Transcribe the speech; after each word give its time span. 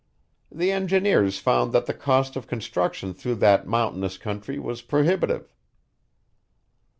The 0.51 0.71
engineers 0.71 1.37
found 1.37 1.73
that 1.73 1.85
the 1.85 1.93
cost 1.93 2.35
of 2.35 2.47
construction 2.47 3.13
through 3.13 3.35
that 3.45 3.67
mountainous 3.67 4.17
country 4.17 4.57
was 4.57 4.81
prohibitive." 4.81 5.53